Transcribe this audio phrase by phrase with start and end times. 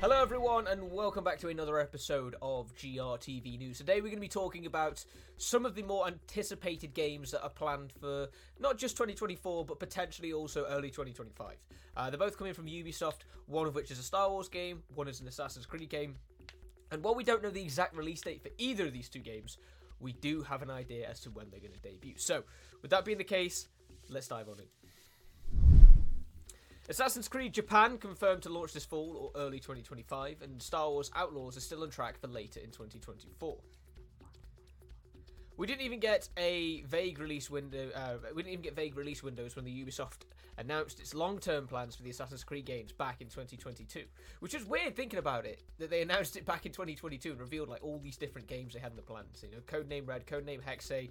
[0.00, 3.78] Hello, everyone, and welcome back to another episode of GRTV News.
[3.78, 5.04] Today, we're going to be talking about
[5.38, 8.28] some of the more anticipated games that are planned for
[8.60, 11.56] not just 2024, but potentially also early 2025.
[11.96, 15.08] Uh, they're both coming from Ubisoft, one of which is a Star Wars game, one
[15.08, 16.14] is an Assassin's Creed game.
[16.92, 19.58] And while we don't know the exact release date for either of these two games,
[19.98, 22.14] we do have an idea as to when they're going to debut.
[22.18, 22.44] So,
[22.82, 23.68] with that being the case,
[24.08, 24.85] let's dive on in.
[26.88, 31.56] Assassin's Creed Japan confirmed to launch this fall or early 2025, and Star Wars Outlaws
[31.56, 33.56] is still on track for later in 2024.
[35.56, 37.90] We didn't even get a vague release window.
[37.92, 40.26] Uh, we didn't even get vague release windows when the Ubisoft
[40.58, 44.04] announced its long-term plans for the Assassin's Creed games back in 2022,
[44.38, 47.68] which is weird thinking about it that they announced it back in 2022 and revealed
[47.68, 49.42] like all these different games they had in the plans.
[49.42, 51.10] You know, Codename Red, Codename Hexe,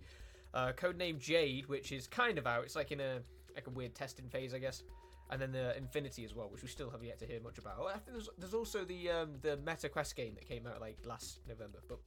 [0.53, 2.63] uh, Codename Jade, which is kind of out.
[2.63, 3.19] It's like in a
[3.55, 4.83] like a weird testing phase, I guess
[5.29, 7.87] and then the Infinity as well, which we still have yet to hear much about.
[7.87, 10.97] I think there's, there's also the um, the Meta Quest game that came out like
[11.05, 11.79] last November.
[11.87, 11.99] But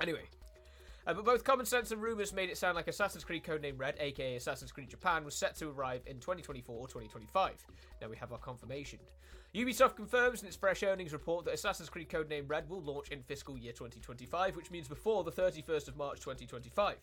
[0.00, 0.24] anyway,
[1.06, 3.96] uh, but both common sense and rumors made it sound like Assassin's Creed Codename Red,
[4.00, 7.52] aka Assassin's Creed Japan, was set to arrive in 2024 or 2025.
[8.00, 8.98] Now we have our confirmation.
[9.54, 13.22] Ubisoft confirms in its fresh earnings report that Assassin's Creed Codename Red will launch in
[13.22, 16.96] fiscal year 2025, which means before the 31st of March 2025.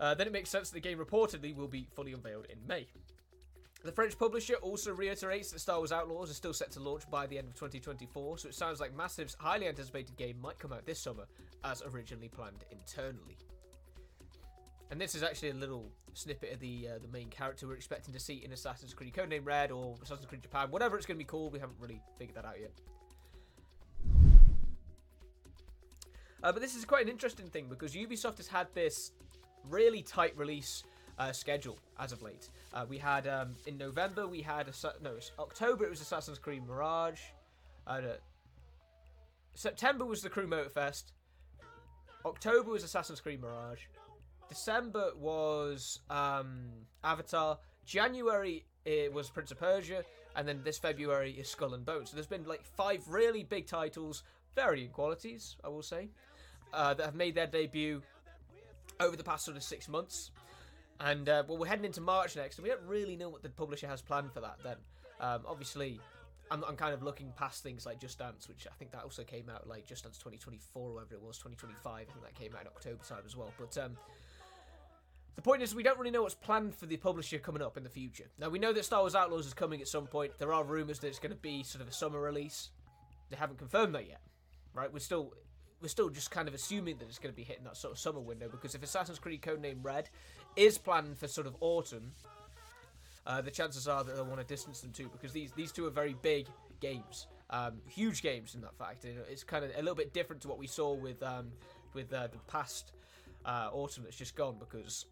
[0.00, 2.86] Uh, then it makes sense that the game reportedly will be fully unveiled in May.
[3.84, 7.26] The French publisher also reiterates that Star Wars Outlaws is still set to launch by
[7.26, 10.84] the end of 2024, so it sounds like Massive's highly anticipated game might come out
[10.84, 11.26] this summer,
[11.62, 13.36] as originally planned internally.
[14.90, 18.12] And this is actually a little snippet of the uh, the main character we're expecting
[18.14, 21.24] to see in Assassin's Creed Codename Red or Assassin's Creed Japan, whatever it's going to
[21.24, 21.52] be called.
[21.52, 22.72] We haven't really figured that out yet.
[26.42, 29.12] Uh, but this is quite an interesting thing because Ubisoft has had this
[29.68, 30.84] really tight release
[31.18, 32.48] uh, schedule as of late.
[32.72, 36.66] Uh, we had um, in November we had a no October it was Assassin's Creed
[36.66, 37.20] Mirage.
[37.86, 38.00] Uh,
[39.54, 41.12] September was the Crew Motorfest.
[42.24, 43.80] October was Assassin's Creed Mirage.
[44.48, 46.68] December was um,
[47.02, 47.58] Avatar.
[47.84, 50.02] January it was Prince of Persia,
[50.34, 52.10] and then this February is Skull and Bones.
[52.10, 54.22] So there's been like five really big titles,
[54.54, 56.08] varying qualities, I will say,
[56.72, 58.02] uh, that have made their debut
[59.00, 60.30] over the past sort of six months.
[61.00, 63.48] And uh, well, we're heading into March next, and we don't really know what the
[63.48, 64.56] publisher has planned for that.
[64.64, 64.76] Then,
[65.20, 66.00] um, obviously,
[66.50, 69.22] I'm, I'm kind of looking past things like Just Dance, which I think that also
[69.22, 71.92] came out like Just Dance 2024 or whatever it was, 2025.
[71.92, 73.52] I think that came out in October time as well.
[73.58, 73.96] But um,
[75.36, 77.84] the point is, we don't really know what's planned for the publisher coming up in
[77.84, 78.28] the future.
[78.38, 80.32] Now, we know that Star Wars Outlaws is coming at some point.
[80.38, 82.70] There are rumors that it's going to be sort of a summer release.
[83.30, 84.20] They haven't confirmed that yet,
[84.74, 84.92] right?
[84.92, 85.34] We're still
[85.80, 87.98] we're still just kind of assuming that it's going to be hitting that sort of
[87.98, 90.08] summer window because if Assassin's Creed Codename Red
[90.56, 92.12] is planned for sort of autumn,
[93.26, 95.86] uh, the chances are that they'll want to distance them too because these these two
[95.86, 96.46] are very big
[96.80, 99.04] games, um, huge games in that fact.
[99.04, 101.52] It's kind of a little bit different to what we saw with um,
[101.94, 102.92] with uh, the past
[103.44, 105.06] uh, autumn that's just gone because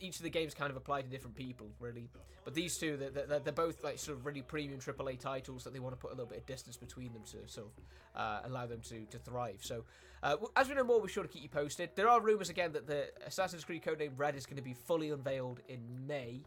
[0.00, 2.08] each of the games kind of apply to different people, really.
[2.44, 5.80] But these two, they're, they're, both like sort of really premium AAA titles that they
[5.80, 8.66] want to put a little bit of distance between them to sort of uh, allow
[8.66, 9.58] them to, to thrive.
[9.60, 9.84] So,
[10.22, 11.90] uh, as we know more, we're sure to keep you posted.
[11.94, 15.10] There are rumors again that the Assassin's Creed Codename Red is going to be fully
[15.10, 16.42] unveiled in May.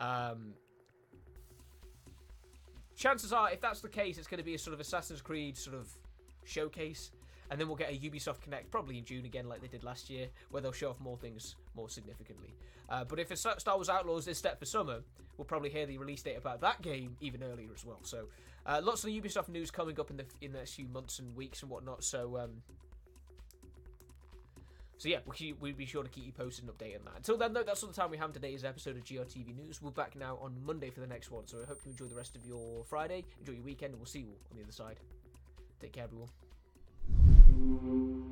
[0.00, 0.54] Um,
[2.96, 5.56] chances are, if that's the case, it's going to be a sort of Assassin's Creed
[5.56, 5.88] sort of
[6.44, 7.10] showcase
[7.52, 10.08] and then we'll get a Ubisoft Connect probably in June again, like they did last
[10.08, 12.54] year, where they'll show off more things more significantly.
[12.88, 15.00] Uh, but if it's Star Wars Outlaws is set for summer,
[15.36, 17.98] we'll probably hear the release date about that game even earlier as well.
[18.04, 18.24] So
[18.64, 21.18] uh, lots of the Ubisoft news coming up in the in the next few months
[21.18, 22.02] and weeks and whatnot.
[22.02, 22.38] So.
[22.38, 22.62] Um,
[24.96, 27.16] so yeah, we'll, we'll, be sure to keep you posted and updated on that.
[27.16, 29.82] Until then, though, that's all the time we have today's episode of GRTV News.
[29.82, 32.14] We're back now on Monday for the next one, so I hope you enjoy the
[32.14, 35.00] rest of your Friday, enjoy your weekend, and we'll see you on the other side.
[35.80, 36.28] Take care, everyone.
[37.62, 38.31] Thank you.